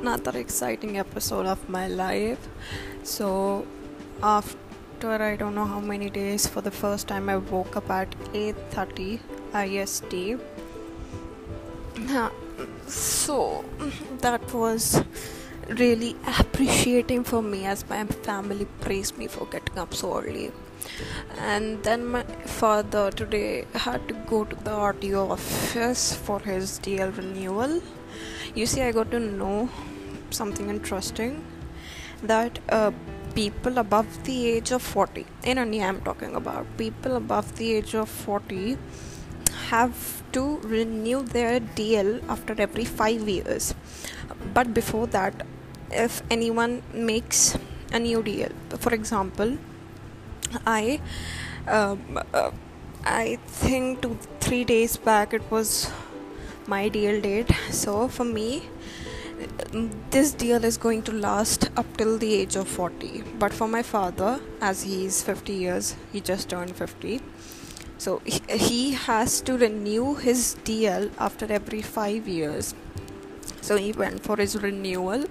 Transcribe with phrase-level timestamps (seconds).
[0.00, 2.48] another exciting episode of my life.
[3.02, 3.66] So,
[4.22, 8.14] after I don't know how many days, for the first time, I woke up at
[8.32, 9.20] 8:30
[9.52, 10.38] IST.
[12.86, 13.64] So
[14.26, 15.02] that was
[15.68, 20.50] really appreciating for me as my family praised me for getting up so early
[21.38, 22.22] and then my
[22.58, 27.80] father today had to go to the RTO office for his DL renewal.
[28.54, 29.68] You see, I got to know
[30.30, 31.44] something interesting
[32.22, 32.90] that uh,
[33.34, 37.94] people above the age of 40, in India, I'm talking about people above the age
[37.94, 38.76] of 40
[39.68, 43.74] have to renew their DL after every five years.
[44.52, 45.46] But before that,
[45.90, 47.56] if anyone makes
[47.92, 49.58] a new DL, for example,
[50.66, 51.00] I
[51.68, 52.50] um, uh,
[53.04, 55.90] I think two three days back it was
[56.66, 57.50] my DL date.
[57.70, 58.62] So for me,
[60.10, 63.22] this DL is going to last up till the age of 40.
[63.38, 67.20] But for my father, as he is 50 years, he just turned 50.
[67.98, 72.74] So he, he has to renew his DL after every five years.
[73.60, 75.26] So he went for his renewal,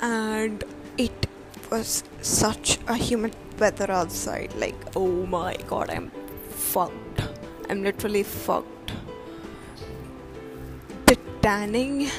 [0.00, 0.64] and
[0.96, 1.26] it
[1.70, 4.54] was such a humid weather outside.
[4.54, 6.10] Like, oh my god, I'm
[6.48, 7.20] fucked.
[7.68, 8.92] I'm literally fucked.
[11.48, 12.10] Tanning,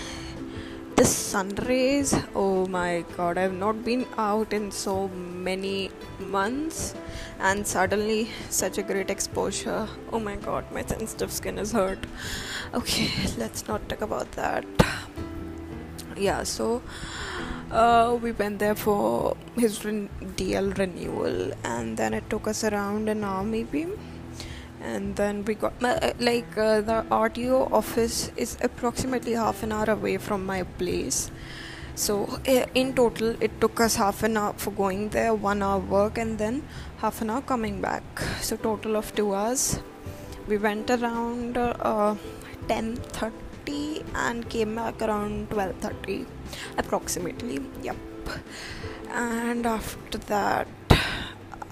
[0.96, 6.96] the sun rays, oh my god, I've not been out in so many months,
[7.40, 9.88] and suddenly such a great exposure.
[10.12, 12.00] Oh my god, my sensitive skin is hurt.
[12.74, 14.66] Okay, let's not talk about that.
[16.18, 16.82] Yeah, so
[17.70, 23.24] uh, we went there for his DL renewal, and then it took us around an
[23.24, 23.86] hour maybe.
[24.82, 29.90] And then we got uh, like uh, the RTO office is approximately half an hour
[29.90, 31.32] away from my place.
[31.96, 36.18] So in total, it took us half an hour for going there, one hour work,
[36.18, 36.64] and then
[36.98, 38.04] half an hour coming back.
[38.40, 39.82] So total of two hours.
[40.48, 42.16] We went around uh,
[42.70, 46.26] ten thirty and came back around twelve thirty
[46.78, 47.98] approximately yep
[49.12, 50.68] and after that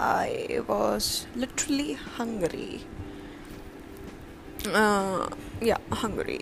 [0.00, 2.80] i was literally hungry
[4.66, 5.28] uh,
[5.60, 6.40] yeah hungry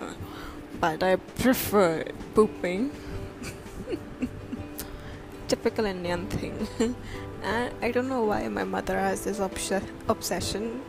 [0.80, 2.90] but i prefer pooping
[5.48, 6.68] typical indian thing
[7.42, 10.80] and i don't know why my mother has this obs- obsession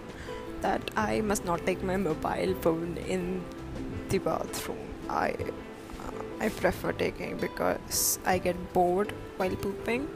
[0.61, 3.43] that i must not take my mobile phone in
[4.09, 5.33] the bathroom i
[6.41, 10.09] I prefer taking because I get bored while pooping.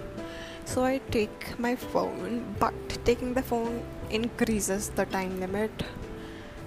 [0.65, 2.73] So I take my phone, but
[3.05, 5.83] taking the phone increases the time limit.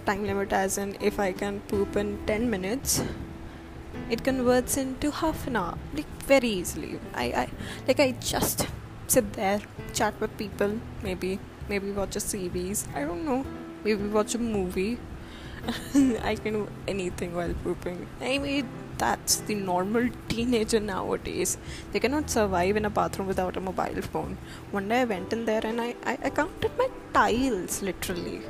[0.07, 3.03] Time limit, as in if I can poop in 10 minutes,
[4.11, 6.99] it converts into half an hour, like very easily.
[7.15, 7.49] I, I
[7.87, 8.67] like I just
[9.07, 9.61] sit there,
[9.93, 11.39] chat with people, maybe
[11.69, 12.89] maybe watch a series.
[12.95, 13.45] I don't know,
[13.85, 14.99] maybe watch a movie.
[16.23, 18.07] I can do anything while pooping.
[18.21, 21.57] I mean that's the normal teenager nowadays.
[21.93, 24.37] They cannot survive in a bathroom without a mobile phone.
[24.71, 28.41] One day I went in there and I, I, I counted my tiles literally.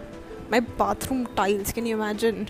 [0.50, 2.48] My bathroom tiles, can you imagine?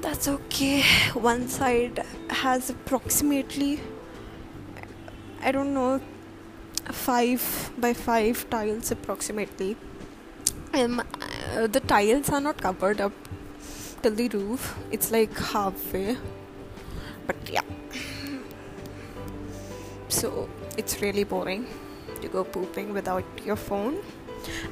[0.00, 0.82] That's okay.
[1.12, 3.80] One side has approximately,
[5.42, 6.00] I don't know,
[6.90, 9.76] five by five tiles approximately.
[10.72, 13.12] Um, uh, the tiles are not covered up
[14.02, 16.16] till the roof, it's like halfway
[17.26, 17.62] but yeah
[20.08, 21.66] so it's really boring
[22.20, 23.96] to go pooping without your phone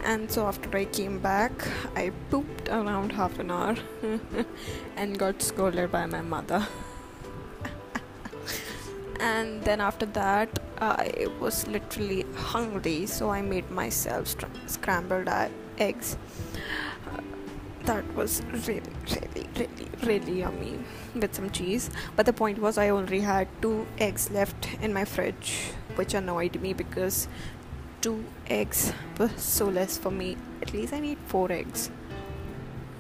[0.04, 1.52] and so after i came back
[1.96, 3.76] i pooped around half an hour
[4.96, 6.66] and got scolded by my mother.
[9.20, 14.34] And then after that i was literally hungry so i made myself
[14.66, 15.28] scrambled
[15.78, 16.16] eggs.
[17.06, 17.20] Uh,
[17.84, 20.78] that was really really really really yummy
[21.14, 21.88] with some cheese.
[22.16, 26.60] But the point was i only had two eggs left in my fridge which annoyed
[26.60, 27.28] me because
[28.02, 30.36] two eggs were so less for me.
[30.60, 31.90] At least i need four eggs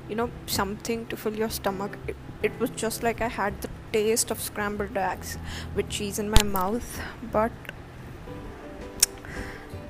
[0.08, 1.96] you know something to fill your stomach.
[2.06, 5.38] It, it was just like i had the taste of scrambled eggs
[5.76, 7.00] with cheese in my mouth
[7.30, 7.52] but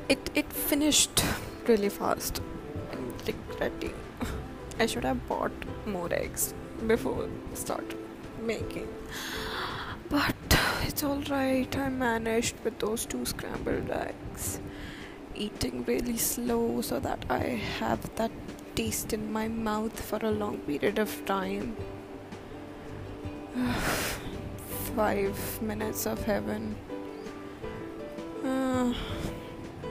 [0.09, 1.25] it it finished
[1.69, 2.41] really fast.
[2.93, 3.94] I'm regretting
[4.79, 5.53] I should have bought
[5.87, 6.55] more eggs
[6.87, 7.94] before start
[8.43, 8.88] making.
[10.08, 14.61] But it's alright, I managed with those two scrambled eggs.
[15.34, 18.31] Eating really slow so that I have that
[18.75, 21.76] taste in my mouth for a long period of time.
[24.96, 26.76] five minutes of heaven.
[28.44, 28.93] Uh,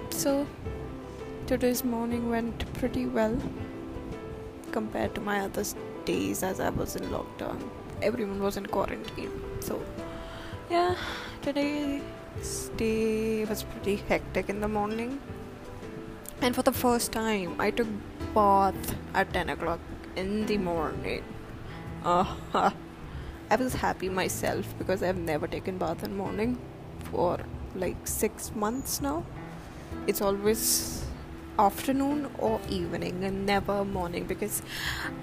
[0.09, 0.47] so,
[1.47, 3.37] today's morning went pretty well
[4.71, 5.63] compared to my other
[6.05, 7.61] days as I was in lockdown.
[8.01, 9.31] Everyone was in quarantine.
[9.59, 9.81] So,
[10.69, 10.95] yeah,
[11.41, 12.01] today's
[12.77, 15.19] day was pretty hectic in the morning.
[16.41, 17.87] And for the first time, I took
[18.33, 19.79] bath at 10 o'clock
[20.15, 21.23] in the morning.
[22.03, 22.25] Uh,
[23.51, 26.57] I was happy myself because I've never taken bath in morning
[27.11, 27.39] for
[27.75, 29.25] like six months now.
[30.07, 31.05] It's always
[31.59, 34.61] afternoon or evening and never morning because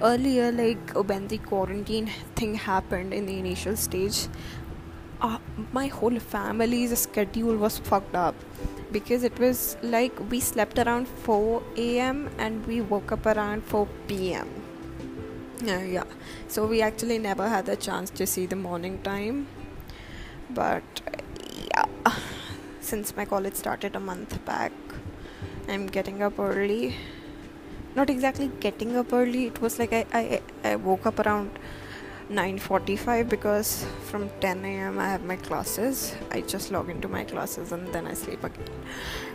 [0.03, 4.29] earlier like when the quarantine thing happened in the initial stage
[5.21, 5.39] uh,
[5.73, 8.35] my whole family's schedule was fucked up
[8.93, 13.87] because it was like we slept around 4 a.m and we woke up around 4
[14.07, 14.49] p.m
[15.67, 16.05] uh, yeah.
[16.47, 19.49] So we actually never had the chance to see the morning time.
[20.51, 20.85] But
[21.75, 21.85] yeah.
[22.81, 24.73] Since my college started a month back
[25.69, 26.95] i'm getting up early.
[27.95, 29.47] Not exactly getting up early.
[29.47, 31.59] It was like i i, I woke up around
[32.31, 34.99] 9:45 because from 10 a.m.
[34.99, 36.15] I have my classes.
[36.31, 38.69] I just log into my classes and then I sleep again.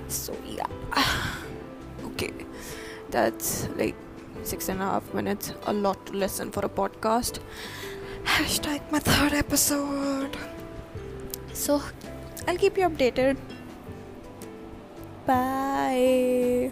[0.08, 0.68] So yeah,
[2.06, 2.32] okay,
[3.10, 3.96] that's like
[4.44, 7.40] six and a half minutes, a lot to listen for a podcast.
[8.26, 10.38] Hashtag my third episode.
[11.54, 11.82] So
[12.48, 13.38] I'll keep you updated.
[15.26, 16.72] Bye.